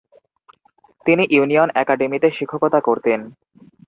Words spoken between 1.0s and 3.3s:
তিনি ইউনিয়ন অ্যাকাডেমিতে শিক্ষকতা করতেন।